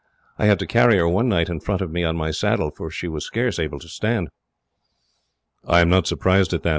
I 0.39 0.47
had 0.47 0.57
to 0.57 0.65
carry 0.65 0.97
her 0.97 1.07
one 1.07 1.29
night, 1.29 1.47
in 1.47 1.59
front 1.59 1.79
of 1.79 1.91
me 1.91 2.03
on 2.03 2.17
my 2.17 2.31
saddle, 2.31 2.71
for 2.71 2.89
she 2.89 3.07
was 3.07 3.23
scarce 3.23 3.59
able 3.59 3.77
to 3.77 3.87
stand." 3.87 4.29
"I 5.63 5.81
am 5.81 5.89
not 5.89 6.07
surprised 6.07 6.53
at 6.53 6.63
that. 6.63 6.69